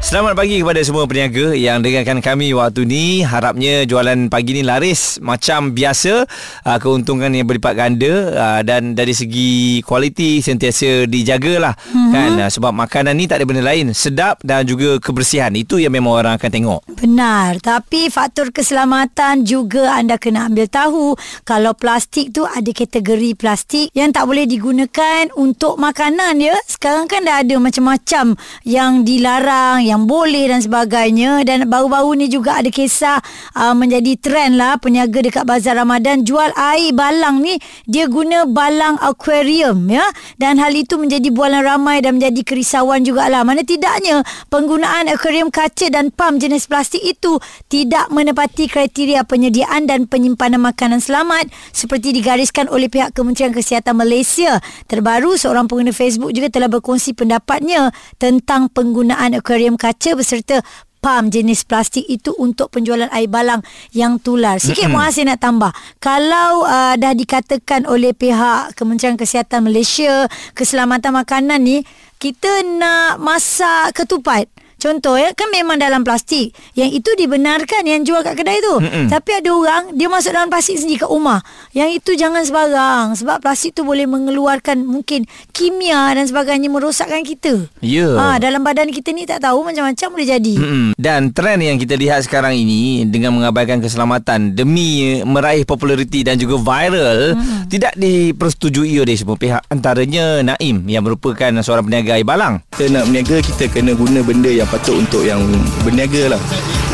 Selamat 0.00 0.32
pagi 0.32 0.56
kepada 0.64 0.80
semua 0.80 1.04
peniaga 1.04 1.52
yang 1.52 1.84
dengarkan 1.84 2.24
kami 2.24 2.56
waktu 2.56 2.88
ni. 2.88 3.20
Harapnya 3.20 3.84
jualan 3.84 4.32
pagi 4.32 4.56
ni 4.56 4.64
laris 4.64 5.20
macam 5.20 5.76
biasa. 5.76 6.24
Uh, 6.64 6.78
keuntungan 6.80 7.28
yang 7.28 7.44
berlipat 7.44 7.76
ganda 7.76 8.32
uh, 8.32 8.60
dan 8.64 8.96
dari 8.96 9.12
segi 9.12 9.84
kualiti 9.84 10.40
sentiasa 10.40 11.04
dijagalah. 11.04 11.76
Hmm. 11.92 12.16
Kan? 12.16 12.30
Uh, 12.40 12.48
sebab 12.48 12.72
makanan 12.72 13.12
ni 13.12 13.28
tak 13.28 13.44
ada 13.44 13.46
benda 13.46 13.60
lain. 13.60 13.92
Sedap 13.92 14.40
dan 14.40 14.64
juga 14.64 14.96
kebersihan. 15.04 15.52
Itu 15.52 15.76
yang 15.76 15.92
memang 15.92 16.16
orang 16.16 16.40
akan 16.40 16.48
tengok. 16.48 16.80
Benar. 16.96 17.60
Tapi 17.60 18.08
faktor 18.08 18.56
keselamatan 18.56 19.44
juga 19.44 20.00
anda 20.00 20.16
kena 20.16 20.48
ambil 20.48 20.64
tahu. 20.64 21.12
Kalau 21.44 21.76
plastik 21.76 22.32
tu 22.32 22.48
ada 22.48 22.72
kategori 22.72 23.36
plastik 23.36 23.92
yang 23.92 24.16
tak 24.16 24.24
boleh 24.24 24.48
digunakan 24.48 25.28
untuk 25.36 25.76
makanan 25.76 26.40
ya. 26.40 26.56
Sekarang 26.64 27.04
kan 27.04 27.20
dah 27.28 27.44
ada 27.44 27.60
macam-macam 27.60 28.40
yang 28.64 29.04
dilarang 29.04 29.89
yang 29.90 30.06
boleh 30.06 30.46
dan 30.46 30.62
sebagainya. 30.62 31.42
Dan 31.42 31.66
baru-baru 31.66 32.14
ni 32.14 32.26
juga 32.30 32.62
ada 32.62 32.70
kisah 32.70 33.18
uh, 33.58 33.74
menjadi 33.74 34.14
trend 34.22 34.54
lah 34.54 34.78
peniaga 34.78 35.18
dekat 35.18 35.42
bazar 35.42 35.74
Ramadan 35.74 36.22
jual 36.22 36.54
air 36.54 36.94
balang 36.94 37.42
ni. 37.42 37.58
Dia 37.90 38.06
guna 38.06 38.46
balang 38.46 38.94
aquarium 39.02 39.90
ya. 39.90 40.06
Dan 40.38 40.62
hal 40.62 40.70
itu 40.78 40.94
menjadi 40.94 41.26
bualan 41.34 41.66
ramai 41.66 41.98
dan 41.98 42.22
menjadi 42.22 42.46
kerisauan 42.46 43.02
jugalah. 43.02 43.42
Mana 43.42 43.66
tidaknya 43.66 44.22
penggunaan 44.46 45.10
aquarium 45.10 45.50
kaca 45.50 45.90
dan 45.90 46.14
pam 46.14 46.38
jenis 46.38 46.70
plastik 46.70 47.02
itu 47.02 47.42
tidak 47.66 48.06
menepati 48.14 48.70
kriteria 48.70 49.26
penyediaan 49.26 49.90
dan 49.90 50.06
penyimpanan 50.06 50.62
makanan 50.62 51.02
selamat 51.02 51.50
seperti 51.74 52.14
digariskan 52.14 52.68
oleh 52.68 52.86
pihak 52.86 53.16
Kementerian 53.16 53.50
Kesihatan 53.50 53.96
Malaysia. 53.96 54.60
Terbaru 54.86 55.34
seorang 55.40 55.66
pengguna 55.66 55.96
Facebook 55.96 56.30
juga 56.36 56.52
telah 56.52 56.68
berkongsi 56.68 57.16
pendapatnya 57.16 57.90
tentang 58.20 58.68
penggunaan 58.68 59.32
aquarium 59.34 59.79
kaca 59.80 60.12
beserta 60.12 60.60
pam 61.00 61.32
jenis 61.32 61.64
plastik 61.64 62.04
itu 62.06 62.36
untuk 62.36 62.68
penjualan 62.68 63.08
air 63.10 63.26
balang 63.26 63.64
yang 63.96 64.20
tular. 64.20 64.60
Sikit 64.60 64.92
mm-hmm. 64.92 65.00
Muaz 65.00 65.16
nak 65.24 65.40
tambah. 65.40 65.72
Kalau 65.96 66.68
uh, 66.68 66.94
dah 67.00 67.16
dikatakan 67.16 67.88
oleh 67.88 68.12
pihak 68.12 68.76
Kementerian 68.76 69.16
Kesihatan 69.16 69.64
Malaysia 69.64 70.28
keselamatan 70.52 71.16
makanan 71.16 71.64
ni 71.64 71.82
kita 72.20 72.60
nak 72.76 73.16
masak 73.16 73.96
ketupat 73.96 74.44
Contoh 74.80 75.20
ya 75.20 75.36
kan 75.36 75.52
memang 75.52 75.76
dalam 75.76 76.00
plastik. 76.00 76.56
Yang 76.72 77.04
itu 77.04 77.10
dibenarkan 77.20 77.84
yang 77.84 78.00
jual 78.00 78.24
kat 78.24 78.32
kedai 78.32 78.64
tu. 78.64 78.80
Mm-mm. 78.80 79.12
Tapi 79.12 79.30
ada 79.36 79.52
orang 79.52 79.82
dia 79.92 80.08
masuk 80.08 80.32
dalam 80.32 80.48
plastik 80.48 80.80
sendiri 80.80 81.04
kat 81.04 81.12
rumah. 81.12 81.44
Yang 81.76 82.00
itu 82.00 82.10
jangan 82.16 82.40
sebarang 82.48 83.12
sebab 83.20 83.44
plastik 83.44 83.76
tu 83.76 83.84
boleh 83.84 84.08
mengeluarkan 84.08 84.88
mungkin 84.88 85.28
kimia 85.52 86.16
dan 86.16 86.24
sebagainya 86.24 86.72
merosakkan 86.72 87.20
kita. 87.20 87.68
Ya. 87.84 88.08
Yeah. 88.08 88.16
Ha 88.16 88.40
dalam 88.40 88.64
badan 88.64 88.88
kita 88.88 89.12
ni 89.12 89.28
tak 89.28 89.44
tahu 89.44 89.68
macam-macam 89.68 90.08
boleh 90.16 90.28
jadi. 90.32 90.54
Mm-mm. 90.56 90.86
Dan 90.96 91.36
trend 91.36 91.60
yang 91.60 91.76
kita 91.76 92.00
lihat 92.00 92.24
sekarang 92.24 92.56
ini 92.56 93.04
dengan 93.04 93.36
mengabaikan 93.36 93.84
keselamatan 93.84 94.56
demi 94.56 95.20
meraih 95.28 95.68
populariti 95.68 96.24
dan 96.24 96.40
juga 96.40 96.56
viral 96.56 97.36
Mm-mm. 97.36 97.68
tidak 97.68 97.92
dipersetujui 98.00 98.96
oleh 98.96 99.12
semua 99.12 99.36
pihak 99.36 99.60
antaranya 99.68 100.40
Naim 100.40 100.88
yang 100.88 101.04
merupakan 101.04 101.52
seorang 101.60 101.84
peniaga 101.84 102.16
air 102.16 102.24
balang. 102.24 102.64
Kita 102.72 102.88
nak 102.88 103.04
berniaga 103.12 103.36
kita 103.44 103.64
kena 103.68 103.92
guna 103.92 104.24
benda 104.24 104.48
yang 104.48 104.69
patut 104.70 105.02
untuk 105.02 105.26
yang 105.26 105.42
berniaga 105.82 106.34
lah. 106.34 106.40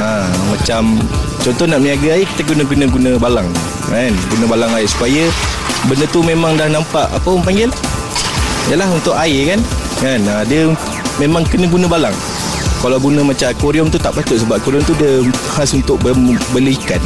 Ha, 0.01 0.29
macam 0.53 1.01
contoh 1.41 1.65
nak 1.69 1.81
berniaga 1.85 2.21
air 2.21 2.27
kita 2.35 2.43
guna 2.49 2.63
guna 2.65 2.85
guna 2.89 3.11
balang 3.21 3.49
kan? 3.89 4.13
Guna 4.33 4.45
balang 4.49 4.73
air 4.77 4.89
supaya 4.89 5.29
benda 5.87 6.09
tu 6.09 6.25
memang 6.25 6.57
dah 6.57 6.69
nampak 6.73 7.07
apa 7.13 7.27
orang 7.29 7.45
panggil? 7.45 7.71
Yalah 8.73 8.89
untuk 8.91 9.15
air 9.15 9.55
kan? 9.55 9.61
Kan? 10.01 10.21
Ha, 10.27 10.43
dia 10.49 10.73
memang 11.21 11.45
kena 11.45 11.69
guna 11.69 11.87
balang. 11.87 12.17
Kalau 12.77 13.01
guna 13.01 13.25
macam 13.25 13.49
akuarium 13.49 13.89
tu 13.89 13.97
tak 13.97 14.13
patut 14.13 14.37
sebab 14.37 14.61
akuarium 14.61 14.85
tu 14.85 14.93
dia 15.01 15.25
khas 15.57 15.73
untuk 15.73 15.97
beli 16.53 16.77
ikan 16.85 17.01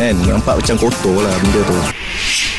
kan? 0.00 0.16
Nampak 0.24 0.64
macam 0.64 0.76
kotor 0.80 1.20
lah 1.20 1.34
benda 1.40 1.60
tu 1.68 1.78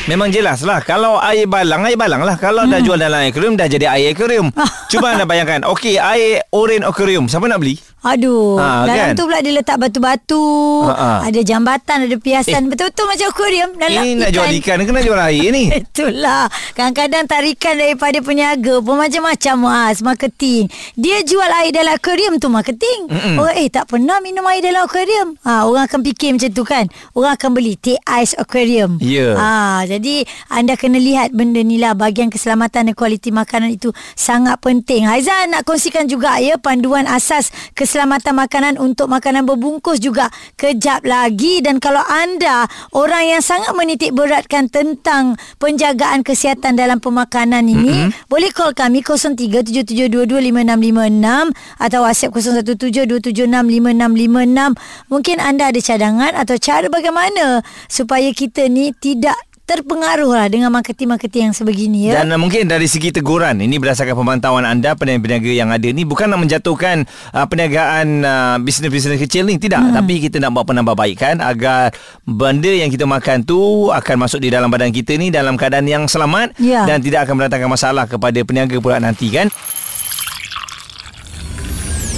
Memang 0.04 0.28
jelas 0.28 0.60
lah 0.60 0.84
Kalau 0.84 1.16
air 1.16 1.48
balang 1.48 1.88
Air 1.88 1.96
balang 1.96 2.28
lah 2.28 2.36
Kalau 2.36 2.68
hmm. 2.68 2.72
dah 2.76 2.80
jual 2.84 3.00
dalam 3.00 3.24
aquarium 3.24 3.56
Dah 3.56 3.64
jadi 3.64 3.88
air 3.88 4.12
aquarium 4.12 4.52
Cuba 4.92 5.16
anda 5.16 5.24
bayangkan 5.24 5.64
Okey 5.64 5.96
air 5.96 6.44
oren 6.52 6.84
aquarium 6.84 7.24
Siapa 7.24 7.48
nak 7.48 7.64
beli? 7.64 7.80
Aduh, 8.04 8.60
ha, 8.60 8.84
dalam 8.84 9.16
kan? 9.16 9.16
tu 9.16 9.24
pula 9.24 9.40
dia 9.40 9.56
letak 9.56 9.80
batu-batu, 9.80 10.44
ha, 10.84 10.92
ha. 10.92 11.10
ada 11.24 11.40
jambatan, 11.40 12.04
ada 12.04 12.16
piasan, 12.20 12.68
eh. 12.68 12.68
betul-betul 12.68 13.08
macam 13.08 13.26
akuarium 13.32 13.70
dalam 13.80 14.02
Ini 14.04 14.20
nak 14.20 14.30
jual 14.36 14.48
ikan 14.60 14.78
kena 14.84 15.00
jual 15.00 15.16
air 15.16 15.48
ni. 15.48 15.72
Itulah. 15.80 16.52
Kadang-kadang 16.76 17.24
tarikan 17.24 17.80
daripada 17.80 18.20
peniaga 18.20 18.84
pun 18.84 19.00
macam-macam 19.00 19.54
mas, 19.56 20.04
marketing. 20.04 20.68
Dia 21.00 21.24
jual 21.24 21.48
air 21.64 21.72
dalam 21.72 21.96
akuarium 21.96 22.36
tu 22.36 22.52
marketing. 22.52 23.08
Mm-mm. 23.08 23.40
Oh, 23.40 23.48
eh 23.48 23.72
tak 23.72 23.88
pernah 23.88 24.20
minum 24.20 24.44
air 24.52 24.60
dalam 24.60 24.84
akuarium. 24.84 25.40
Ha, 25.40 25.64
orang 25.64 25.88
akan 25.88 26.04
fikir 26.04 26.36
macam 26.36 26.50
tu 26.52 26.64
kan. 26.68 26.84
Orang 27.16 27.32
akan 27.40 27.56
beli 27.56 27.80
teh 27.80 27.96
ais 28.04 28.36
akuarium. 28.36 29.00
Ya. 29.00 29.32
Yeah. 29.32 29.34
Ha, 29.40 29.48
jadi 29.94 30.26
anda 30.50 30.74
kena 30.74 30.98
lihat 30.98 31.30
benda 31.30 31.62
ni 31.62 31.78
lah 31.78 31.94
bahagian 31.94 32.34
keselamatan 32.34 32.90
dan 32.90 32.94
kualiti 32.98 33.30
makanan 33.30 33.70
itu 33.74 33.94
sangat 34.18 34.58
penting. 34.58 35.06
Haizan 35.06 35.54
nak 35.54 35.62
kongsikan 35.62 36.10
juga 36.10 36.42
ya 36.42 36.58
panduan 36.58 37.06
asas 37.06 37.54
keselamatan 37.78 38.34
makanan 38.34 38.74
untuk 38.82 39.06
makanan 39.06 39.46
berbungkus 39.46 40.02
juga 40.02 40.34
kejap 40.58 41.06
lagi 41.06 41.62
dan 41.62 41.78
kalau 41.78 42.02
anda 42.04 42.66
orang 42.90 43.38
yang 43.38 43.42
sangat 43.44 43.70
menitik 43.78 44.10
beratkan 44.10 44.66
tentang 44.66 45.38
penjagaan 45.62 46.26
kesihatan 46.26 46.74
dalam 46.74 46.98
pemakanan 46.98 47.62
ini 47.68 48.10
mm-hmm. 48.10 48.26
boleh 48.26 48.50
call 48.50 48.74
kami 48.74 49.06
0377225656 49.06 51.54
atau 51.78 51.98
WhatsApp 52.02 52.34
0172765656 52.34 55.12
mungkin 55.12 55.36
anda 55.38 55.70
ada 55.70 55.80
cadangan 55.80 56.32
atau 56.34 56.56
cara 56.58 56.88
bagaimana 56.88 57.62
supaya 57.86 58.32
kita 58.32 58.66
ni 58.66 58.90
tidak 58.96 59.36
terpengaruh 59.64 60.28
lah 60.28 60.46
dengan 60.52 60.68
marketing-marketing 60.68 61.48
yang 61.50 61.56
sebegini 61.56 62.12
ya. 62.12 62.20
Dan 62.20 62.36
uh, 62.36 62.40
mungkin 62.40 62.68
dari 62.68 62.84
segi 62.84 63.08
teguran 63.08 63.64
ini 63.64 63.80
berdasarkan 63.80 64.12
pemantauan 64.12 64.68
anda 64.68 64.92
peniaga-peniaga 64.92 65.52
yang 65.56 65.72
ada 65.72 65.88
ni 65.88 66.04
bukan 66.04 66.28
nak 66.28 66.44
menjatuhkan 66.44 67.08
uh, 67.32 67.48
perniagaan 67.48 68.06
uh, 68.20 68.56
bisnes-bisnes 68.60 69.16
kecil 69.16 69.48
ni 69.48 69.56
tidak 69.56 69.80
hmm. 69.80 69.96
tapi 69.96 70.20
kita 70.20 70.36
nak 70.36 70.52
buat 70.52 70.68
penambahbaikan 70.68 71.40
agar 71.40 71.96
benda 72.28 72.68
yang 72.68 72.92
kita 72.92 73.08
makan 73.08 73.40
tu 73.48 73.88
akan 73.88 74.28
masuk 74.28 74.44
di 74.44 74.52
dalam 74.52 74.68
badan 74.68 74.92
kita 74.92 75.16
ni 75.16 75.32
dalam 75.32 75.56
keadaan 75.56 75.88
yang 75.88 76.04
selamat 76.04 76.52
ya. 76.60 76.84
dan 76.84 77.00
tidak 77.00 77.24
akan 77.24 77.40
mendatangkan 77.40 77.70
masalah 77.72 78.04
kepada 78.04 78.36
peniaga 78.44 78.76
pula 78.84 79.00
nanti 79.00 79.32
kan. 79.32 79.48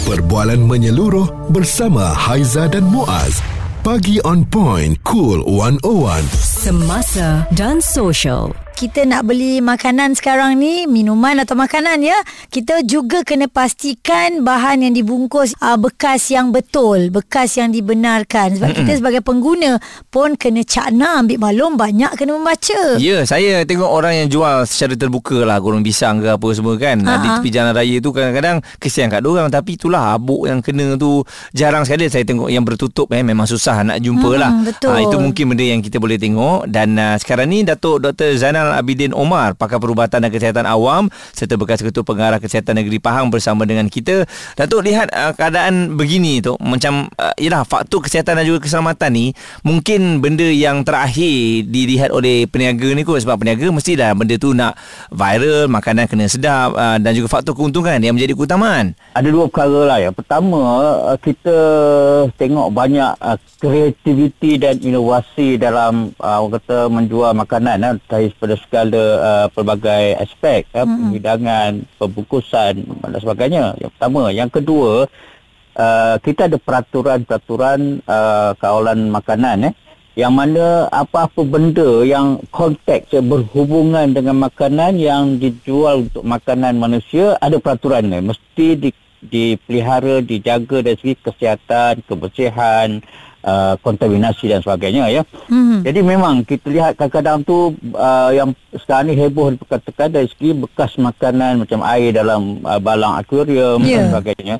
Perbualan 0.07 0.63
menyeluruh 0.63 1.51
bersama 1.51 2.15
Haiza 2.15 2.71
dan 2.71 2.87
Muaz. 2.87 3.43
Pagi 3.83 4.19
on 4.23 4.47
point, 4.47 4.99
cool 5.03 5.43
101. 5.47 6.46
Semasa 6.67 7.47
dan 7.55 7.79
social 7.79 8.51
kita 8.77 9.09
nak 9.09 9.25
beli 9.25 9.65
makanan 9.65 10.13
sekarang 10.13 10.61
ni, 10.61 10.85
minuman 10.85 11.41
atau 11.41 11.57
makanan 11.57 12.05
ya, 12.05 12.21
kita 12.53 12.85
juga 12.85 13.25
kena 13.25 13.49
pastikan 13.49 14.45
bahan 14.45 14.85
yang 14.85 14.93
dibungkus 14.93 15.57
uh, 15.65 15.81
bekas 15.81 16.29
yang 16.29 16.53
betul, 16.53 17.09
bekas 17.09 17.57
yang 17.57 17.73
dibenarkan. 17.73 18.61
Sebab 18.61 18.69
Mm-mm. 18.69 18.79
kita 18.85 18.93
sebagai 19.01 19.25
pengguna 19.25 19.81
pun 20.13 20.37
kena 20.37 20.61
cakna, 20.61 21.25
ambil 21.25 21.41
maklum, 21.41 21.81
banyak 21.81 22.13
kena 22.21 22.37
membaca. 22.37 23.01
Ya, 23.01 23.25
saya 23.25 23.65
tengok 23.65 23.89
orang 23.89 24.13
yang 24.21 24.29
jual 24.29 24.69
secara 24.69 24.93
terbuka 24.93 25.41
lah, 25.49 25.57
gorong 25.57 25.81
pisang 25.81 26.21
ke 26.21 26.37
apa 26.37 26.49
semua 26.53 26.77
kan. 26.77 27.01
Ha-ha. 27.01 27.17
Di 27.25 27.29
tepi 27.33 27.49
jalan 27.49 27.73
raya 27.73 27.97
tu 28.05 28.13
kadang-kadang 28.13 28.61
kesian 28.77 29.09
kat 29.09 29.25
orang 29.25 29.49
tapi 29.49 29.81
itulah 29.81 30.13
abuk 30.21 30.53
yang 30.53 30.61
kena 30.61 31.01
tu 31.01 31.25
jarang 31.57 31.89
sekali 31.89 32.13
saya 32.13 32.29
tengok 32.29 32.53
yang 32.53 32.61
bertutup 32.61 33.09
eh 33.17 33.25
memang 33.25 33.49
susah 33.49 33.81
nak 33.89 34.05
jumpa 34.05 34.31
lah. 34.37 34.53
Betul. 34.61 34.93
Ha, 34.93 35.01
itu 35.01 35.17
mungkin 35.17 35.45
benda 35.57 35.65
yang 35.65 35.81
kita 35.81 35.97
boleh 35.97 36.21
tengok 36.21 36.69
dan 36.69 36.93
uh, 37.01 37.17
sekarang 37.17 37.49
ni 37.49 37.65
Datuk 37.65 38.05
Dr. 38.05 38.37
Zainal 38.37 38.66
Zainal 38.67 38.83
Abidin 38.83 39.15
Omar, 39.15 39.55
pakar 39.55 39.79
perubatan 39.79 40.27
dan 40.27 40.31
kesihatan 40.35 40.67
awam 40.67 41.07
serta 41.31 41.55
bekas 41.55 41.79
ketua 41.79 42.03
pengarah 42.03 42.43
kesihatan 42.43 42.83
negeri 42.83 42.99
Pahang 42.99 43.31
bersama 43.31 43.63
dengan 43.63 43.87
kita. 43.87 44.27
Datuk 44.59 44.83
lihat 44.83 45.15
uh, 45.15 45.31
keadaan 45.39 45.95
begini 45.95 46.43
tu 46.43 46.59
macam 46.59 47.07
uh, 47.15 47.35
yalah 47.39 47.63
faktor 47.63 48.03
kesihatan 48.03 48.43
dan 48.43 48.45
juga 48.49 48.67
keselamatan 48.67 49.11
ni 49.15 49.27
mungkin 49.63 50.19
benda 50.19 50.47
yang 50.51 50.83
terakhir 50.83 51.63
dilihat 51.71 52.11
oleh 52.11 52.51
peniaga 52.51 52.91
ni 52.91 53.07
kot 53.07 53.23
sebab 53.23 53.39
peniaga 53.39 53.71
mesti 53.71 53.95
dah 53.95 54.11
benda 54.19 54.35
tu 54.35 54.51
nak 54.51 54.75
viral, 55.15 55.71
makanan 55.71 56.11
kena 56.11 56.27
sedap 56.27 56.75
uh, 56.75 56.99
dan 56.99 57.15
juga 57.15 57.31
faktor 57.31 57.55
keuntungan 57.55 58.03
yang 58.03 58.19
menjadi 58.19 58.35
keutamaan. 58.35 58.99
Ada 59.15 59.29
dua 59.31 59.47
perkara 59.47 59.81
lah 59.95 59.99
ya. 60.03 60.11
Pertama 60.11 60.59
uh, 61.07 61.19
kita 61.23 61.57
tengok 62.35 62.75
banyak 62.75 63.15
uh, 63.23 63.39
kreativiti 63.63 64.59
dan 64.59 64.83
inovasi 64.83 65.55
dalam 65.55 66.11
uh, 66.19 66.43
orang 66.43 66.59
kata 66.59 66.77
menjual 66.91 67.31
makanan 67.37 67.79
uh, 67.85 67.95
dari 68.11 68.33
segala 68.59 69.03
uh, 69.21 69.47
pelbagai 69.53 70.17
aspek 70.21 70.65
uh, 70.73 70.83
mm-hmm. 70.83 70.97
penghidangan, 71.13 71.71
pembungkusan 72.01 72.73
dan 72.83 73.21
sebagainya. 73.21 73.65
Yang 73.79 73.91
pertama, 73.97 74.23
yang 74.33 74.51
kedua 74.51 75.07
uh, 75.77 76.17
kita 76.21 76.49
ada 76.49 76.59
peraturan-peraturan 76.59 78.01
uh, 78.09 78.53
kawalan 78.59 79.13
makanan 79.13 79.73
eh 79.73 79.75
yang 80.17 80.33
mana 80.33 80.89
apa-apa 80.89 81.45
benda 81.45 82.01
yang 82.01 82.41
konteks 82.49 83.13
berhubungan 83.21 84.17
dengan 84.17 84.41
makanan 84.41 84.97
yang 84.97 85.37
dijual 85.37 86.09
untuk 86.09 86.25
makanan 86.25 86.81
manusia 86.81 87.37
ada 87.37 87.61
peraturannya 87.61 88.25
mesti 88.25 88.81
di, 88.81 88.91
dipelihara 89.21 90.25
dijaga 90.25 90.81
dari 90.81 90.97
segi 90.97 91.21
kesihatan 91.21 92.01
kebersihan 92.09 93.05
uh, 93.47 93.75
kontaminasi 93.81 94.51
dan 94.51 94.61
sebagainya 94.61 95.07
ya. 95.09 95.23
Mhm. 95.47 95.87
Jadi 95.87 96.01
memang 96.03 96.43
kita 96.43 96.67
lihat 96.69 96.99
kadang-kadang 96.99 97.47
tu 97.47 97.73
uh, 97.95 98.31
yang 98.35 98.51
sekarang 98.75 99.09
ni 99.09 99.15
heboh 99.15 99.55
diperkatakan 99.55 100.11
dari 100.11 100.27
segi 100.27 100.53
bekas 100.53 100.99
makanan 100.99 101.63
macam 101.63 101.81
air 101.87 102.11
dalam 102.11 102.61
uh, 102.67 102.83
balang 102.83 103.15
akuarium 103.17 103.79
Ya. 103.87 104.03
dan 104.03 104.05
sebagainya. 104.13 104.57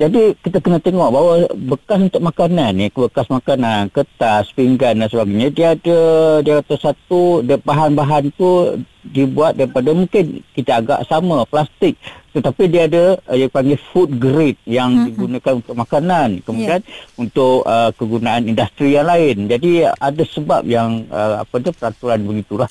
Jadi 0.00 0.34
kita 0.40 0.58
kena 0.58 0.78
tengok 0.80 1.08
bahawa 1.12 1.32
bekas 1.54 1.98
untuk 2.10 2.22
makanan 2.24 2.72
ni, 2.74 2.86
bekas 2.90 3.28
makanan, 3.28 3.92
kertas, 3.92 4.50
pinggan 4.56 4.98
dan 4.98 5.08
sebagainya, 5.08 5.48
dia 5.52 5.68
ada 5.76 6.00
dia 6.40 6.54
kata 6.64 6.74
satu 6.80 7.44
dia 7.44 7.60
bahan-bahan 7.60 8.32
tu 8.34 8.80
dibuat 9.02 9.58
daripada 9.58 9.90
mungkin 9.90 10.46
kita 10.54 10.78
agak 10.78 11.02
sama 11.10 11.42
plastik 11.42 11.98
tetapi 12.32 12.70
dia 12.70 12.86
ada 12.86 13.18
uh, 13.26 13.36
yang 13.36 13.50
panggil 13.50 13.76
food 13.90 14.14
grade 14.16 14.56
yang 14.64 14.94
mm-hmm. 14.94 15.06
digunakan 15.10 15.52
untuk 15.58 15.74
makanan 15.74 16.28
kemudian 16.46 16.80
yeah. 16.80 17.18
untuk 17.18 17.66
uh, 17.66 17.90
kegunaan 17.98 18.46
industri 18.46 18.94
yang 18.94 19.10
lain 19.10 19.50
jadi 19.50 19.90
ada 19.98 20.22
sebab 20.22 20.62
yang 20.64 21.04
uh, 21.10 21.42
apa 21.42 21.54
tu 21.58 21.74
peraturan 21.74 22.22
begitulah 22.22 22.70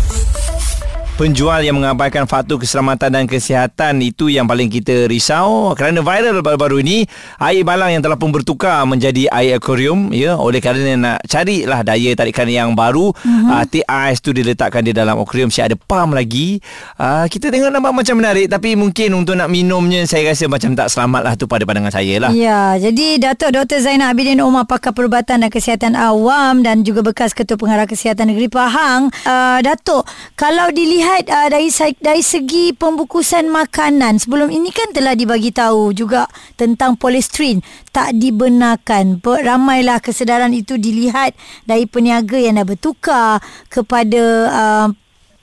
Penjual 1.21 1.61
yang 1.61 1.77
mengabaikan 1.77 2.25
faktor 2.25 2.57
keselamatan 2.57 3.13
dan 3.13 3.29
kesihatan 3.29 4.01
itu 4.01 4.33
yang 4.33 4.49
paling 4.49 4.73
kita 4.73 5.05
risau 5.05 5.69
kerana 5.77 6.01
viral 6.01 6.41
baru-baru 6.41 6.81
ini 6.81 7.05
air 7.37 7.61
balang 7.61 7.93
yang 7.93 8.01
telah 8.01 8.17
pun 8.17 8.33
bertukar 8.33 8.81
menjadi 8.89 9.29
air 9.29 9.61
akuarium 9.61 10.09
ya 10.09 10.33
oleh 10.33 10.57
kerana 10.57 10.97
nak 10.97 11.21
carilah 11.29 11.85
daya 11.85 12.17
tarikan 12.17 12.49
yang 12.49 12.73
baru 12.73 13.13
uh-huh. 13.13 13.53
uh, 13.53 13.85
ais 14.01 14.17
tu 14.17 14.33
diletakkan 14.33 14.81
di 14.81 14.97
dalam 14.97 15.21
akuarium 15.21 15.53
si 15.53 15.61
ada 15.61 15.77
pam 15.77 16.09
lagi 16.09 16.57
uh, 16.97 17.29
kita 17.29 17.53
tengok 17.53 17.69
nampak 17.69 17.93
macam 17.93 18.17
menarik 18.17 18.49
tapi 18.49 18.73
mungkin 18.73 19.13
untuk 19.13 19.37
nak 19.37 19.53
minumnya 19.53 20.01
saya 20.09 20.33
rasa 20.33 20.49
macam 20.49 20.73
tak 20.73 20.89
selamat 20.89 21.21
lah 21.21 21.33
tu 21.37 21.45
pada 21.45 21.69
pandangan 21.69 21.93
saya 21.93 22.17
lah 22.17 22.33
Ya, 22.33 22.73
jadi 22.81 23.21
Datuk 23.21 23.53
Dr. 23.53 23.85
Zainal 23.85 24.17
Abidin 24.17 24.41
Omar 24.41 24.65
pakar 24.65 24.97
perubatan 24.97 25.45
dan 25.45 25.53
kesihatan 25.53 25.93
awam 25.93 26.65
dan 26.65 26.81
juga 26.81 27.05
bekas 27.05 27.37
Ketua 27.37 27.53
Pengarah 27.53 27.85
Kesihatan 27.85 28.33
Negeri 28.33 28.49
Pahang. 28.49 29.13
Uh, 29.21 29.61
Datuk, 29.61 30.09
kalau 30.33 30.73
dilihat 30.73 31.10
uh, 31.19 31.47
dari 31.51 31.67
dari 31.99 32.23
segi 32.23 32.71
pembungkusan 32.71 33.51
makanan, 33.51 34.23
sebelum 34.23 34.47
ini 34.47 34.71
kan 34.71 34.95
telah 34.95 35.11
dibagi 35.11 35.51
tahu 35.51 35.91
juga 35.91 36.31
tentang 36.55 36.95
polistrin 36.95 37.59
tak 37.91 38.15
dibenarkan. 38.15 39.19
Ramailah 39.19 39.99
kesedaran 39.99 40.55
itu 40.55 40.79
dilihat 40.79 41.35
dari 41.67 41.83
peniaga 41.83 42.39
yang 42.39 42.55
dah 42.55 42.67
bertukar 42.67 43.43
kepada 43.67 44.23
uh, 44.47 44.87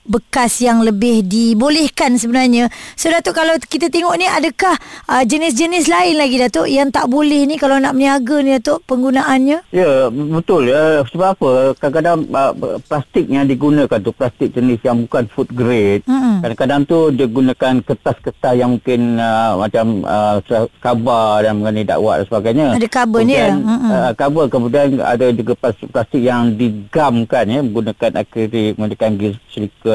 bekas 0.09 0.57
yang 0.65 0.81
lebih 0.81 1.21
dibolehkan 1.21 2.17
sebenarnya. 2.17 2.73
So 2.97 3.13
Datuk 3.13 3.37
kalau 3.37 3.53
kita 3.61 3.93
tengok 3.93 4.17
ni 4.17 4.25
adakah 4.25 4.73
uh, 5.05 5.21
jenis-jenis 5.21 5.85
lain 5.85 6.17
lagi 6.17 6.41
Datuk 6.41 6.65
yang 6.65 6.89
tak 6.89 7.05
boleh 7.05 7.45
ni 7.45 7.61
kalau 7.61 7.77
nak 7.77 7.93
berniaga 7.93 8.41
ni 8.41 8.57
Datuk 8.57 8.81
penggunaannya? 8.89 9.69
Ya, 9.69 10.09
betul. 10.09 10.73
Uh, 10.73 11.05
sebab 11.13 11.37
apa? 11.37 11.49
Kadang-kadang 11.77 12.17
uh, 12.33 12.51
plastik 12.89 13.29
yang 13.29 13.45
digunakan 13.45 14.01
tu 14.01 14.09
plastik 14.09 14.49
jenis 14.49 14.81
yang 14.81 15.05
bukan 15.05 15.29
food 15.29 15.53
grade. 15.53 16.01
Mm-mm. 16.09 16.41
Kadang-kadang 16.41 16.81
tu 16.89 17.13
dia 17.13 17.29
gunakan 17.29 17.73
kertas-kertas 17.85 18.53
yang 18.57 18.81
mungkin 18.81 19.21
uh, 19.21 19.61
macam 19.61 20.01
uh, 20.09 20.41
khabar 20.81 21.45
dan 21.45 21.61
mengenai 21.61 21.85
dakwah 21.85 22.17
dan 22.17 22.25
sebagainya. 22.25 22.67
Ada 22.81 22.89
cover 22.89 23.21
ni 23.21 23.37
ya? 23.37 23.53
Mm-mm. 23.53 23.91
uh, 23.93 24.11
cover 24.17 24.45
kemudian 24.49 24.97
ada 25.05 25.29
juga 25.29 25.53
plastik-plastik 25.53 26.25
yang 26.25 26.57
digamkan 26.57 27.45
ya 27.45 27.61
menggunakan 27.61 28.25
akrilik, 28.25 28.73
menggunakan 28.73 29.11
gel 29.21 29.35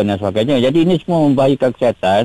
silikon 0.04 0.12
dan 0.12 0.18
sebagainya. 0.20 0.56
Jadi 0.60 0.78
ini 0.84 0.94
semua 1.00 1.24
membahayakan 1.24 1.70
kesihatan. 1.72 2.22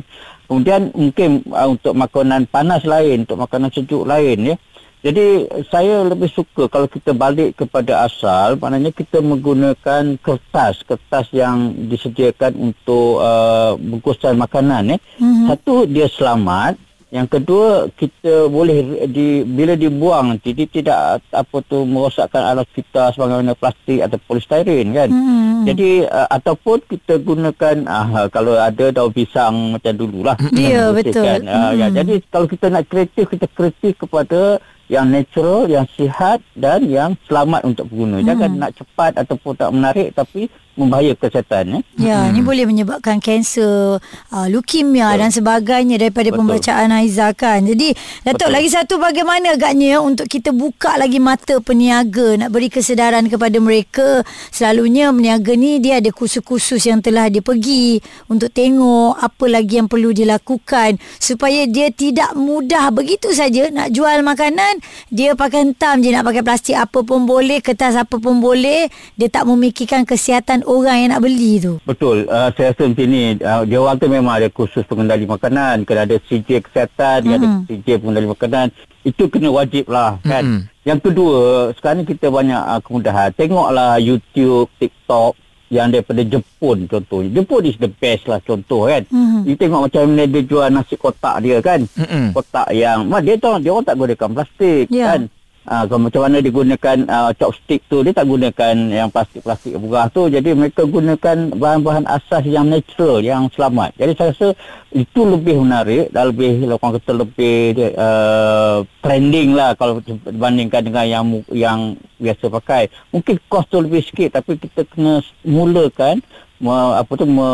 Kemudian 0.49 0.81
mungkin 0.97 1.29
uh, 1.53 1.69
untuk 1.71 1.93
makanan 1.95 2.49
panas 2.49 2.83
lain, 2.83 3.23
untuk 3.23 3.39
makanan 3.39 3.69
sejuk 3.71 4.03
lain 4.03 4.53
ya. 4.53 4.57
Jadi 4.99 5.47
saya 5.71 6.03
lebih 6.03 6.27
suka 6.27 6.67
kalau 6.67 6.91
kita 6.91 7.15
balik 7.15 7.55
kepada 7.55 8.03
asal, 8.03 8.59
maknanya 8.59 8.91
kita 8.91 9.23
menggunakan 9.23 10.19
kertas, 10.19 10.83
kertas 10.83 11.31
yang 11.31 11.71
disediakan 11.87 12.51
untuk 12.75 13.23
uh, 13.23 13.79
bungkusan 13.79 14.35
makanan 14.35 14.91
ya. 14.91 14.97
Mhm. 15.23 15.47
Satu 15.47 15.87
dia 15.87 16.11
selamat, 16.11 16.75
yang 17.09 17.25
kedua 17.25 17.89
kita 17.97 18.45
boleh 18.53 19.09
di 19.09 19.41
bila 19.41 19.73
dibuang 19.73 20.37
dia 20.45 20.53
tidak 20.69 21.25
apa 21.33 21.57
tu 21.65 21.81
merosakkan 21.81 22.45
alat 22.45 22.69
kita 22.69 23.09
sebagaimana 23.17 23.57
plastik 23.57 24.05
atau 24.05 24.21
polistiren 24.29 24.93
kan. 24.93 25.09
Hmm. 25.09 25.65
Jadi 25.65 26.05
uh, 26.05 26.29
ataupun 26.29 26.85
kita 26.85 27.17
gunakan 27.17 27.75
uh, 27.89 28.29
kalau 28.29 28.53
ada 28.61 28.93
daun 28.93 29.09
pisang 29.09 29.73
macam 29.73 29.93
dululah. 29.97 30.37
Ya, 30.53 30.93
Bersihkan. 30.93 31.41
betul. 31.41 31.49
Uh, 31.49 31.71
ya, 31.73 31.87
Hmm. 31.89 31.95
jadi 31.97 32.13
kalau 32.29 32.45
kita 32.45 32.65
nak 32.69 32.85
kreatif 32.85 33.25
kita 33.25 33.45
kreatif 33.57 33.93
kepada 33.97 34.61
yang 34.89 35.09
natural, 35.09 35.69
yang 35.69 35.85
sihat 35.93 36.41
dan 36.57 36.85
yang 36.89 37.13
selamat 37.29 37.61
untuk 37.65 37.89
pengguna. 37.89 38.21
Jangan 38.25 38.49
nak 38.57 38.71
cepat 38.77 39.17
ataupun 39.17 39.53
tak 39.57 39.69
menarik 39.73 40.09
tapi 40.13 40.49
membahayakan 40.79 41.27
kesihatan 41.27 41.63
ya. 41.67 41.79
Ya, 41.99 42.19
hmm. 42.23 42.31
ni 42.33 42.39
boleh 42.39 42.63
menyebabkan 42.63 43.19
kanser, 43.19 43.99
uh, 44.31 44.47
leukemia 44.47 45.11
dan 45.19 45.29
sebagainya 45.29 45.99
daripada 45.99 46.31
Betul. 46.31 46.39
pembacaan 46.47 46.89
Haiza 46.95 47.35
kan. 47.35 47.67
Jadi, 47.67 47.91
Datuk 48.23 48.47
Betul. 48.47 48.55
lagi 48.55 48.69
satu 48.71 48.95
bagaimana 48.95 49.59
agaknya 49.59 49.99
untuk 49.99 50.31
kita 50.31 50.55
buka 50.55 50.95
lagi 50.95 51.19
mata 51.19 51.59
peniaga 51.59 52.39
nak 52.39 52.49
beri 52.55 52.71
kesedaran 52.71 53.27
kepada 53.27 53.59
mereka. 53.59 54.23
Selalunya 54.49 55.11
peniaga 55.11 55.53
ni 55.59 55.83
dia 55.83 55.99
ada 55.99 56.09
kursus-kursus 56.15 56.87
yang 56.87 57.03
telah 57.03 57.27
dia 57.27 57.43
pergi 57.43 57.99
untuk 58.31 58.55
tengok 58.55 59.19
apa 59.19 59.45
lagi 59.51 59.83
yang 59.83 59.91
perlu 59.91 60.15
dilakukan 60.15 60.95
supaya 61.19 61.67
dia 61.67 61.91
tidak 61.91 62.31
mudah 62.37 62.93
begitu 62.95 63.35
saja 63.35 63.67
nak 63.73 63.91
jual 63.91 64.21
makanan, 64.23 64.79
dia 65.11 65.35
pakai 65.35 65.67
hentam 65.67 65.99
je 65.99 66.13
nak 66.13 66.23
pakai 66.23 66.45
plastik 66.45 66.77
apa 66.77 67.03
pun 67.03 67.25
boleh, 67.25 67.59
kertas 67.59 67.97
apa 67.97 68.15
pun 68.21 68.39
boleh, 68.39 68.87
dia 69.17 69.27
tak 69.27 69.49
memikirkan 69.49 70.05
kesihatan 70.05 70.63
orang 70.69 70.97
yang 71.01 71.09
nak 71.17 71.23
beli 71.25 71.57
tu. 71.57 71.81
Betul. 71.81 72.29
Uh, 72.29 72.53
saya 72.53 72.71
rasa 72.71 72.85
macam 72.85 73.07
ni. 73.09 73.23
Uh, 73.41 73.63
di 73.65 73.73
awal 73.73 73.97
tu 73.97 74.05
memang 74.05 74.33
ada 74.37 74.47
kursus 74.53 74.85
pengendali 74.85 75.25
makanan. 75.25 75.81
Kena 75.89 76.05
ada 76.05 76.21
CJ 76.21 76.61
kesihatan, 76.69 77.25
mm-hmm. 77.25 77.35
ada 77.35 77.47
CJ 77.65 77.87
pengendali 77.97 78.27
makanan. 78.29 78.67
Itu 79.01 79.25
kena 79.33 79.49
wajib 79.49 79.89
lah 79.89 80.21
kan. 80.21 80.45
Mm-mm. 80.45 80.61
Yang 80.85 80.99
kedua, 81.09 81.73
sekarang 81.73 82.05
ni 82.05 82.05
kita 82.05 82.29
banyak 82.29 82.61
uh, 82.61 82.79
kemudahan. 82.85 83.33
Tengoklah 83.33 83.97
YouTube, 83.97 84.69
TikTok 84.77 85.33
yang 85.69 85.93
daripada 85.93 86.25
Jepun 86.25 86.89
contohnya. 86.89 87.29
Jepun 87.29 87.61
is 87.69 87.77
the 87.77 87.89
best 87.89 88.25
lah 88.25 88.41
contoh 88.41 88.89
kan. 88.89 89.05
Mhm. 89.09 89.45
You 89.45 89.53
tengok 89.53 89.85
macam 89.85 90.01
mana 90.09 90.25
dia 90.25 90.41
jual 90.41 90.67
nasi 90.73 90.97
kotak 90.97 91.45
dia 91.45 91.61
kan. 91.61 91.85
Mm-mm. 91.85 92.33
Kotak 92.33 92.73
yang, 92.73 93.05
dia 93.21 93.37
tahu 93.37 93.61
dia 93.61 93.71
orang 93.73 93.85
tak 93.85 93.95
gunakan 93.97 94.29
plastik 94.33 94.85
Ya. 94.89 95.13
kan. 95.13 95.21
Ah, 95.67 95.83
kalau 95.85 96.07
macam 96.07 96.25
mana 96.25 96.39
digunakan 96.39 96.97
uh, 97.05 97.31
chopstick 97.35 97.83
tu 97.91 98.01
dia 98.01 98.15
tak 98.15 98.25
gunakan 98.25 98.73
yang 98.89 99.11
plastik-plastik 99.11 99.75
murah 99.77 100.07
tu. 100.09 100.31
Jadi 100.31 100.55
mereka 100.55 100.87
gunakan 100.87 101.51
bahan-bahan 101.51 102.07
asas 102.09 102.47
yang 102.47 102.71
natural 102.71 103.19
yang 103.19 103.51
selamat. 103.51 103.93
Jadi 103.99 104.11
saya 104.15 104.31
rasa 104.33 104.47
itu 104.95 105.21
lebih 105.27 105.61
menarik 105.61 106.09
dan 106.09 106.33
lebih 106.33 106.65
orang 106.65 106.97
kata 106.97 107.11
lebih 107.11 107.55
uh, 107.99 108.81
trending 109.03 109.53
lah 109.53 109.77
kalau 109.77 110.01
dibandingkan 110.01 110.81
dengan 110.89 111.05
yang 111.05 111.25
yang 111.53 111.79
biasa 112.17 112.49
pakai. 112.49 112.89
Mungkin 113.13 113.35
kos 113.45 113.67
tu 113.67 113.83
lebih 113.83 114.01
sikit 114.01 114.41
tapi 114.41 114.57
kita 114.57 114.87
kena 114.89 115.21
mulakan 115.43 116.23
me, 116.57 116.75
apa 116.97 117.11
tu 117.13 117.29
me, 117.29 117.49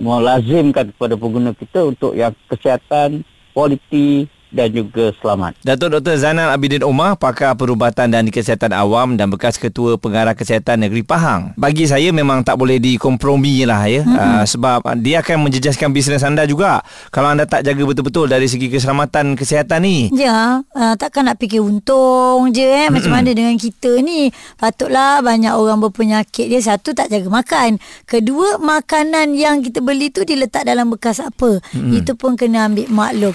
melazimkan 0.00 0.92
kepada 0.92 1.14
pengguna 1.14 1.54
kita 1.54 1.88
untuk 1.88 2.16
yang 2.18 2.32
kesihatan 2.48 3.24
kualiti 3.52 4.26
dan 4.52 4.68
juga 4.70 5.10
selamat 5.18 5.56
Datuk 5.64 5.98
Dr. 5.98 6.20
Zainal 6.20 6.52
Abidin 6.52 6.84
Omar, 6.84 7.16
pakar 7.16 7.56
perubatan 7.56 8.12
dan 8.12 8.28
kesihatan 8.28 8.76
awam 8.76 9.16
dan 9.16 9.32
bekas 9.32 9.56
ketua 9.56 9.96
pengarah 9.96 10.36
kesihatan 10.36 10.84
negeri 10.84 11.00
Pahang. 11.00 11.56
Bagi 11.56 11.88
saya 11.88 12.12
memang 12.12 12.44
tak 12.44 12.60
boleh 12.60 12.76
dikompromi 12.76 13.64
lah 13.64 13.86
ya. 13.88 14.02
Mm-hmm. 14.02 14.18
Uh, 14.18 14.44
sebab 14.44 14.78
dia 15.00 15.24
akan 15.24 15.48
menjejaskan 15.48 15.94
bisnes 15.94 16.26
anda 16.26 16.44
juga. 16.44 16.84
Kalau 17.14 17.32
anda 17.32 17.48
tak 17.48 17.64
jaga 17.64 17.82
betul-betul 17.86 18.28
dari 18.28 18.50
segi 18.50 18.68
keselamatan 18.68 19.38
kesihatan 19.38 19.86
ni. 19.86 20.10
Ya, 20.12 20.60
uh, 20.62 20.94
takkan 20.98 21.30
nak 21.30 21.40
fikir 21.40 21.64
untung 21.64 22.50
je 22.50 22.66
eh. 22.66 22.88
Macam 22.90 23.14
mana 23.14 23.30
dengan 23.32 23.56
kita 23.56 24.02
ni. 24.02 24.28
Patutlah 24.58 25.24
banyak 25.24 25.54
orang 25.54 25.80
berpenyakit 25.80 26.50
dia. 26.50 26.60
Satu, 26.62 26.94
tak 26.94 27.10
jaga 27.10 27.30
makan. 27.30 27.78
Kedua, 28.06 28.58
makanan 28.58 29.34
yang 29.34 29.62
kita 29.62 29.78
beli 29.78 30.10
tu 30.10 30.26
diletak 30.26 30.66
dalam 30.66 30.90
bekas 30.90 31.22
apa. 31.22 31.62
Itu 31.72 32.18
pun 32.18 32.34
kena 32.34 32.66
ambil 32.66 32.86
maklum. 32.90 33.34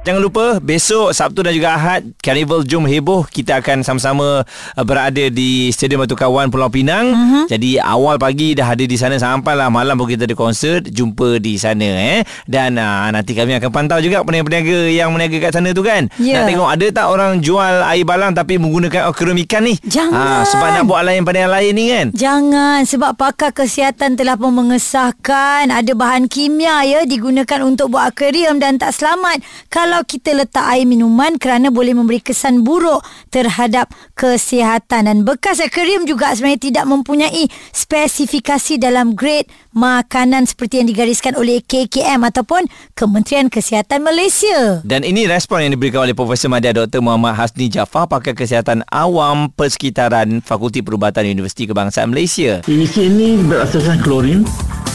Jangan 0.00 0.24
lupa 0.24 0.56
besok 0.64 1.12
Sabtu 1.12 1.44
dan 1.44 1.52
juga 1.52 1.76
Ahad 1.76 2.16
Carnival 2.24 2.64
Jom 2.64 2.88
Heboh 2.88 3.28
kita 3.28 3.60
akan 3.60 3.84
sama-sama 3.84 4.48
uh, 4.48 4.84
berada 4.88 5.28
di 5.28 5.68
Stadium 5.76 6.00
Batu 6.00 6.16
Kawan 6.16 6.48
Pulau 6.48 6.72
Pinang. 6.72 7.12
Uh-huh. 7.12 7.44
Jadi 7.52 7.76
awal 7.76 8.16
pagi 8.16 8.56
dah 8.56 8.64
ada 8.64 8.80
di 8.80 8.96
sana 8.96 9.20
sampailah 9.20 9.68
malam 9.68 10.00
pun 10.00 10.08
kita 10.08 10.24
ada 10.24 10.32
konsert 10.32 10.88
jumpa 10.88 11.36
di 11.36 11.60
sana 11.60 12.16
eh. 12.16 12.24
Dan 12.48 12.80
uh, 12.80 13.12
nanti 13.12 13.36
kami 13.36 13.60
akan 13.60 13.68
pantau 13.68 14.00
juga 14.00 14.24
peniaga-peniaga 14.24 14.88
yang 14.88 15.12
meniaga 15.12 15.36
kat 15.36 15.52
sana 15.60 15.76
tu 15.76 15.84
kan. 15.84 16.08
Ya. 16.16 16.40
Nak 16.40 16.42
tengok 16.48 16.68
ada 16.72 16.86
tak 16.88 17.06
orang 17.12 17.32
jual 17.44 17.74
air 17.84 18.04
balang 18.08 18.32
tapi 18.32 18.56
menggunakan 18.56 19.04
akuarium 19.04 19.36
ikan 19.44 19.68
ni. 19.68 19.76
Jangan. 19.84 20.16
Ah, 20.16 20.42
sebab 20.48 20.80
nak 20.80 20.88
buat 20.88 21.04
lain 21.04 21.28
pada 21.28 21.44
yang 21.44 21.52
lain 21.52 21.72
ni 21.76 21.84
kan. 21.92 22.06
Jangan 22.16 22.88
sebab 22.88 23.20
pakar 23.20 23.52
kesihatan 23.52 24.16
telah 24.16 24.40
pun 24.40 24.56
mengesahkan 24.56 25.68
ada 25.68 25.92
bahan 25.92 26.24
kimia 26.24 26.88
ya 26.88 27.04
digunakan 27.04 27.60
untuk 27.68 27.92
buat 27.92 28.16
akuarium 28.16 28.56
dan 28.56 28.80
tak 28.80 28.96
selamat 28.96 29.44
kalau 29.68 29.89
kita 30.06 30.30
letak 30.32 30.62
air 30.70 30.86
minuman 30.86 31.34
kerana 31.34 31.74
boleh 31.74 31.90
memberi 31.90 32.22
kesan 32.22 32.62
buruk 32.62 33.02
terhadap 33.34 33.90
kesihatan 34.14 35.10
dan 35.10 35.26
bekas 35.26 35.58
akuarium 35.58 36.06
juga 36.06 36.30
sebenarnya 36.30 36.70
tidak 36.70 36.84
mempunyai 36.86 37.50
spesifikasi 37.74 38.78
dalam 38.78 39.18
grade 39.18 39.50
makanan 39.74 40.46
seperti 40.46 40.82
yang 40.82 40.88
digariskan 40.90 41.34
oleh 41.34 41.62
KKM 41.62 42.22
ataupun 42.22 42.66
Kementerian 42.94 43.50
Kesihatan 43.50 44.02
Malaysia. 44.02 44.82
Dan 44.86 45.06
ini 45.06 45.26
respon 45.26 45.62
yang 45.62 45.74
diberikan 45.74 46.06
oleh 46.06 46.14
Profesor 46.14 46.50
Madya 46.50 46.74
Dr. 46.74 47.02
Muhammad 47.02 47.38
Hasni 47.38 47.70
Jaafar 47.70 48.06
pakar 48.10 48.34
kesihatan 48.34 48.82
awam 48.90 49.50
persekitaran 49.54 50.42
Fakulti 50.42 50.82
Perubatan 50.82 51.26
Universiti 51.26 51.70
Kebangsaan 51.70 52.10
Malaysia. 52.10 52.62
PVC 52.66 53.10
ini 53.10 53.38
berasaskan 53.46 53.98
klorin 54.02 54.42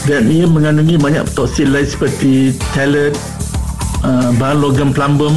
dan 0.06 0.30
ia 0.30 0.46
mengandungi 0.46 1.00
banyak 1.00 1.26
toksin 1.34 1.74
lain 1.74 1.88
seperti 1.88 2.54
talat, 2.76 3.16
uh, 4.06 4.30
bahan 4.38 4.62
logam 4.62 4.94
plumbum 4.94 5.34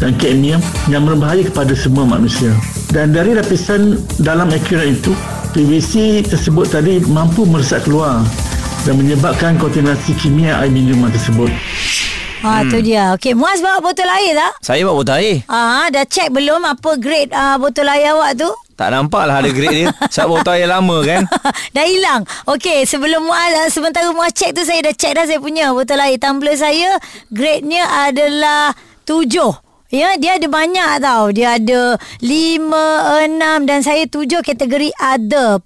dan 0.00 0.16
kadmium 0.16 0.58
yang 0.88 1.04
berbahaya 1.04 1.44
kepada 1.44 1.76
semua 1.76 2.08
manusia. 2.08 2.50
Dan 2.90 3.12
dari 3.14 3.36
lapisan 3.36 4.00
dalam 4.18 4.50
akuarium 4.50 4.96
itu, 4.98 5.12
PVC 5.52 6.24
tersebut 6.24 6.72
tadi 6.72 6.98
mampu 7.06 7.44
meresap 7.44 7.84
keluar 7.84 8.24
dan 8.82 8.98
menyebabkan 8.98 9.60
kontaminasi 9.60 10.16
kimia 10.18 10.58
air 10.58 10.72
minuman 10.72 11.12
tersebut. 11.12 11.52
Ha 12.42 12.66
tu 12.66 12.82
dia. 12.82 13.14
Okey, 13.14 13.38
Muaz 13.38 13.62
bawa 13.62 13.78
botol 13.78 14.10
air 14.10 14.34
tak? 14.34 14.52
Saya 14.66 14.82
buat 14.82 14.98
botol 14.98 15.22
air. 15.22 15.46
Ah, 15.46 15.86
dah 15.94 16.02
check 16.02 16.34
belum 16.34 16.66
apa 16.66 16.98
grade 16.98 17.30
uh, 17.30 17.54
botol 17.54 17.86
air 17.86 18.10
awak 18.18 18.34
tu? 18.34 18.50
Tak 18.72 18.88
nampak 18.92 19.22
lah 19.28 19.44
ada 19.44 19.50
grade 19.52 19.84
dia. 19.84 19.88
Sebab 20.12 20.40
botol 20.40 20.56
air 20.56 20.68
lama 20.68 20.96
kan. 21.04 21.22
dah 21.76 21.84
hilang. 21.86 22.22
Okey, 22.48 22.88
sebelum 22.88 23.24
Muaz 23.24 23.52
uh, 23.52 23.68
sementara 23.68 24.08
Muaz 24.10 24.32
check 24.32 24.56
tu 24.56 24.64
saya 24.64 24.82
dah 24.84 24.94
check 24.94 25.12
dah 25.16 25.24
saya 25.28 25.38
punya 25.38 25.70
botol 25.70 26.00
air 26.00 26.18
tumbler 26.18 26.56
saya 26.56 26.96
grade-nya 27.28 28.08
adalah 28.08 28.72
7. 29.04 29.71
Ya, 29.92 30.16
dia 30.16 30.40
ada 30.40 30.48
banyak 30.48 31.04
tau. 31.04 31.36
Dia 31.36 31.60
ada 31.60 32.00
5, 32.24 33.28
6 33.28 33.68
dan 33.68 33.84
saya 33.84 34.08
7 34.08 34.40
kategori. 34.40 34.88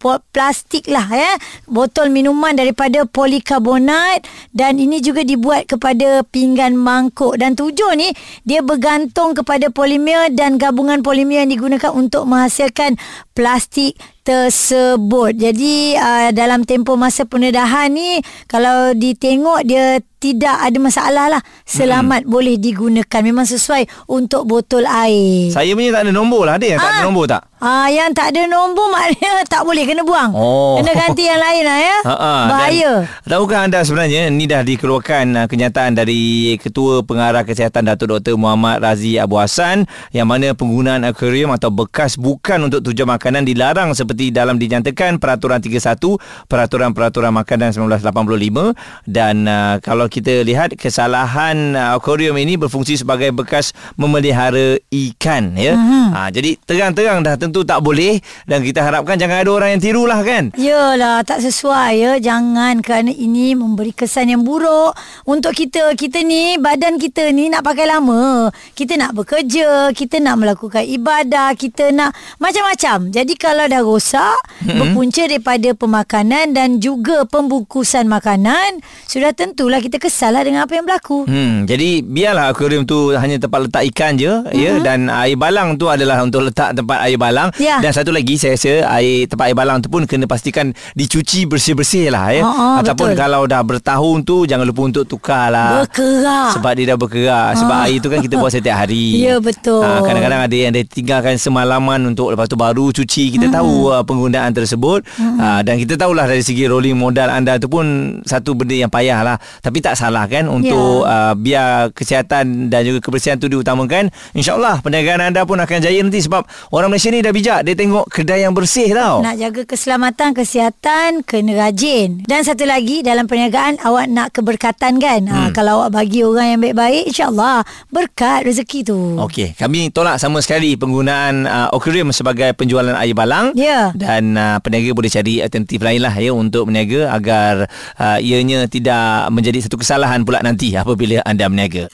Po- 0.02 0.18
Plastik 0.34 0.90
lah 0.90 1.06
ya. 1.06 1.38
Botol 1.70 2.10
minuman 2.10 2.58
daripada 2.58 3.06
polikarbonat 3.06 4.26
dan 4.50 4.82
ini 4.82 4.98
juga 4.98 5.22
dibuat 5.22 5.70
kepada 5.70 6.26
pinggan 6.26 6.74
mangkuk. 6.74 7.38
Dan 7.38 7.54
7 7.54 7.94
ni 7.94 8.10
dia 8.42 8.66
bergantung 8.66 9.38
kepada 9.38 9.70
polimer 9.70 10.26
dan 10.34 10.58
gabungan 10.58 11.06
polimer 11.06 11.46
yang 11.46 11.54
digunakan 11.54 11.94
untuk 11.94 12.26
menghasilkan 12.26 12.98
plastik 13.30 13.94
tersebut. 14.26 15.38
Jadi 15.38 15.94
uh, 15.94 16.34
dalam 16.34 16.66
tempoh 16.66 16.98
masa 16.98 17.22
pendedahan 17.22 17.94
ni 17.94 18.18
kalau 18.50 18.90
ditengok 18.90 19.62
dia 19.62 20.02
tidak 20.16 20.56
ada 20.58 20.78
masalah 20.82 21.26
lah. 21.38 21.42
Selamat 21.62 22.26
hmm. 22.26 22.32
boleh 22.32 22.56
digunakan. 22.58 23.20
Memang 23.22 23.46
sesuai 23.46 23.86
untuk 24.10 24.48
botol 24.48 24.82
air. 24.88 25.54
Saya 25.54 25.70
punya 25.76 25.94
tak 25.94 26.08
ada 26.08 26.12
nombor 26.12 26.48
lah. 26.48 26.58
Ada 26.58 26.66
yang 26.66 26.80
tak 26.82 26.90
ada 26.90 26.98
Ah. 26.98 27.04
nombor 27.04 27.24
tak? 27.28 27.42
Ah, 27.56 27.88
yang 27.88 28.12
tak 28.12 28.32
ada 28.32 28.44
nombor 28.48 28.88
maknanya 28.94 29.44
tak 29.44 29.62
boleh 29.64 29.84
kena 29.84 30.02
buang. 30.02 30.32
Oh. 30.32 30.80
Kena 30.80 30.92
ganti 30.92 31.24
yang 31.28 31.40
lain 31.40 31.62
lah 31.64 31.78
ya. 31.78 31.96
Ha-ha, 32.04 32.32
Bahaya. 32.48 32.92
Dan, 33.24 33.32
tahukah 33.36 33.60
anda 33.64 33.80
sebenarnya 33.84 34.28
ni 34.32 34.44
dah 34.48 34.64
dikeluarkan 34.64 35.24
uh, 35.36 35.46
kenyataan 35.48 35.92
dari 35.96 36.56
Ketua 36.60 37.04
Pengarah 37.04 37.44
Kesihatan 37.44 37.84
Datuk 37.88 38.16
Dr. 38.16 38.40
Muhammad 38.40 38.80
Razi 38.80 39.20
Abu 39.20 39.36
Hassan 39.36 39.84
yang 40.12 40.28
mana 40.28 40.56
penggunaan 40.56 41.04
akuarium 41.04 41.52
atau 41.52 41.68
bekas 41.68 42.16
bukan 42.16 42.72
untuk 42.72 42.80
tujuan 42.84 43.08
makanan 43.08 43.44
dilarang 43.44 43.92
seperti 43.92 44.15
dalam 44.32 44.56
dinyatakan 44.56 45.20
Peraturan 45.20 45.60
31 45.60 46.00
Peraturan-Peraturan 46.48 47.32
Makanan 47.36 47.76
1985 47.76 48.72
dan 49.04 49.44
uh, 49.44 49.76
kalau 49.84 50.08
kita 50.08 50.40
lihat 50.42 50.74
kesalahan 50.74 51.76
uh, 51.76 51.96
akuarium 51.96 52.36
ini 52.40 52.56
berfungsi 52.56 52.96
sebagai 52.96 53.30
bekas 53.36 53.76
memelihara 54.00 54.80
ikan 54.88 55.52
ya. 55.58 55.76
Uh-huh. 55.76 56.08
Ha, 56.16 56.20
jadi 56.32 56.56
terang-terang 56.62 57.20
dah 57.20 57.34
tentu 57.36 57.66
tak 57.66 57.82
boleh 57.82 58.22
dan 58.46 58.62
kita 58.62 58.80
harapkan 58.80 59.18
jangan 59.18 59.42
ada 59.42 59.50
orang 59.50 59.70
yang 59.76 59.82
tirulah 59.82 60.20
kan. 60.22 60.54
Yalah, 60.54 61.26
tak 61.26 61.42
sesuai 61.42 61.90
ya. 61.98 62.12
Jangan 62.22 62.80
kerana 62.80 63.10
ini 63.10 63.58
memberi 63.58 63.90
kesan 63.90 64.30
yang 64.30 64.46
buruk 64.46 64.94
untuk 65.26 65.50
kita. 65.50 65.98
Kita 65.98 66.22
ni, 66.22 66.56
badan 66.62 67.02
kita 67.02 67.34
ni 67.34 67.50
nak 67.50 67.66
pakai 67.66 67.90
lama. 67.90 68.54
Kita 68.78 68.94
nak 68.94 69.18
bekerja, 69.18 69.90
kita 69.90 70.22
nak 70.22 70.38
melakukan 70.38 70.86
ibadah, 70.86 71.52
kita 71.58 71.90
nak 71.90 72.14
macam-macam. 72.38 73.10
Jadi 73.10 73.34
kalau 73.34 73.66
dah 73.66 73.82
rosak, 73.82 74.05
mm-hmm. 74.12 74.78
berpunca 74.78 75.22
daripada 75.24 75.68
pemakanan 75.72 76.46
dan 76.50 76.78
juga 76.78 77.24
pembungkusan 77.24 78.04
makanan, 78.04 78.78
sudah 79.04 79.30
tentulah 79.30 79.78
kita 79.78 79.96
kesal 79.96 80.30
lah 80.30 80.42
dengan 80.42 80.62
apa 80.62 80.72
yang 80.72 80.84
berlaku. 80.84 81.24
Hmm, 81.24 81.64
jadi 81.64 82.00
biarlah 82.00 82.50
akuarium 82.50 82.82
tu 82.82 83.10
hanya 83.12 83.36
tempat 83.36 83.64
letak 83.64 83.82
ikan 83.88 84.14
je 84.14 84.28
mm-hmm. 84.28 84.54
ya 84.54 84.72
dan 84.80 84.98
air 85.08 85.34
balang 85.34 85.74
tu 85.74 85.86
adalah 85.86 86.20
untuk 86.20 86.42
letak 86.42 86.72
tempat 86.72 86.98
air 87.02 87.16
balang 87.16 87.48
Ya. 87.56 87.78
dan 87.78 87.90
satu 87.90 88.10
lagi 88.10 88.36
saya 88.36 88.54
rasa 88.54 88.72
air 88.92 89.24
tempat 89.24 89.46
air 89.46 89.56
balang 89.56 89.78
tu 89.78 89.88
pun 89.88 90.04
kena 90.04 90.26
pastikan 90.26 90.68
dicuci 90.92 91.44
bersih-bersih 91.44 92.08
lah 92.08 92.26
ya 92.30 92.42
Ha, 92.42 92.52
ha, 92.52 92.66
ataupun 92.78 93.08
betul. 93.08 93.18
kalau 93.18 93.42
dah 93.44 93.60
bertahun 93.60 94.18
tu 94.22 94.44
jangan 94.44 94.62
lupa 94.62 94.82
untuk 94.84 95.04
tukar 95.04 95.48
lah 95.48 95.82
Berkerak. 95.82 96.52
sebab 96.52 96.72
dia 96.72 96.86
dah 96.86 96.96
berkerak 96.96 97.48
sebab 97.56 97.76
air 97.82 97.98
tu 97.98 98.08
kan 98.08 98.20
kita 98.20 98.34
buat 98.36 98.50
setiap 98.50 98.76
hari 98.78 99.18
Ya, 99.26 99.38
betul. 99.38 99.80
Ah, 99.80 99.98
kadang-kadang 100.00 100.40
ada 100.42 100.54
yang 100.54 100.70
dia 100.70 100.84
tinggalkan 100.84 101.34
semalaman 101.36 102.06
untuk 102.06 102.28
lepas 102.28 102.44
tu 102.44 102.54
baru 102.54 102.92
cuci 102.92 103.32
kita 103.32 103.46
Hmm. 103.46 103.56
tahu 103.56 103.72
uh, 103.96 104.04
penggunaan 104.04 104.52
tersebut 104.52 105.00
Ah, 105.36 105.60
dan 105.60 105.76
kita 105.76 105.96
tahulah 105.96 106.24
dari 106.24 106.40
segi 106.40 106.64
rolling 106.64 106.94
modal 106.94 107.28
anda 107.28 107.56
tu 107.56 107.66
pun 107.66 107.84
satu 108.22 108.52
benda 108.52 108.74
yang 108.74 108.88
payah 108.88 109.22
lah 109.22 109.36
tapi 109.58 109.78
tak 109.78 109.94
salah 109.94 110.24
kan 110.24 110.46
untuk 110.46 110.66
Ya. 111.02 111.30
uh, 111.30 111.34
biar 111.34 111.70
kesihatan 111.90 112.66
dan 112.66 112.80
juga 112.82 113.00
kebersihan 113.00 113.36
tu 113.36 113.46
diutamakan 113.46 114.08
insyaallah 114.32 114.80
perniagaan 114.80 115.22
anda 115.22 115.42
pun 115.42 115.56
akan 115.56 115.78
jaya 115.78 115.98
nanti 115.98 116.18
sebab 116.18 116.42
orang 116.70 116.88
Malaysia 116.88 117.08
ni 117.08 117.20
dah 117.20 117.30
bijak 117.30 117.62
dia 117.62 117.74
tengok 117.74 118.04
kedai 118.06 118.42
yang 118.42 118.52
bersih 118.52 118.90
tau 118.90 119.20
Nak 119.20 119.36
jaga 119.36 119.62
keselamatan, 119.64 120.32
kesihatan, 120.32 121.22
kena 121.22 121.54
rajin. 121.58 122.22
Dan 122.22 122.42
satu 122.42 122.64
lagi, 122.64 123.00
dalam 123.00 123.24
perniagaan, 123.24 123.78
awak 123.78 124.06
nak 124.06 124.28
keberkatan 124.30 124.96
kan? 124.96 125.20
Hmm. 125.22 125.32
Ha, 125.32 125.50
kalau 125.50 125.80
awak 125.80 125.96
bagi 125.96 126.20
orang 126.20 126.46
yang 126.48 126.60
baik-baik, 126.60 127.04
insyaAllah 127.06 127.62
berkat 127.88 128.42
rezeki 128.42 128.80
tu. 128.82 128.98
Okey, 129.18 129.54
kami 129.54 129.88
tolak 129.88 130.16
sama 130.16 130.38
sekali 130.38 130.74
penggunaan 130.74 131.44
uh, 131.44 131.68
akuarium 131.70 132.10
sebagai 132.10 132.50
penjualan 132.52 132.92
air 132.94 133.12
balang. 133.12 133.52
Ya. 133.76 133.92
Dan 133.92 134.40
uh, 134.40 134.56
peniaga 134.64 134.96
boleh 134.96 135.12
cari 135.12 135.44
alternatif 135.44 135.84
lain 135.84 136.00
lah 136.00 136.14
ya 136.16 136.32
untuk 136.32 136.72
berniaga 136.72 137.12
agar 137.12 137.68
uh, 138.00 138.18
ianya 138.24 138.64
tidak 138.72 139.28
menjadi 139.28 139.68
satu 139.68 139.76
kesalahan 139.76 140.24
pula 140.24 140.40
nanti 140.40 140.72
apabila 140.72 141.20
anda 141.28 141.44
berniaga. 141.44 141.92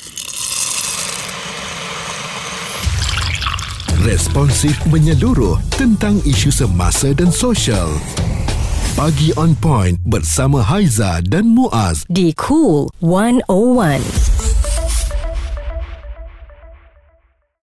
Responsif 4.02 4.78
menyeluruh 4.90 5.58
tentang 5.78 6.18
isu 6.26 6.50
semasa 6.50 7.14
dan 7.14 7.30
sosial. 7.30 7.86
Pagi 8.98 9.30
on 9.38 9.54
point 9.54 9.94
bersama 10.06 10.58
Haiza 10.58 11.22
dan 11.22 11.50
Muaz. 11.54 12.02
Di 12.10 12.34
Cool 12.34 12.90
101. 12.98 14.31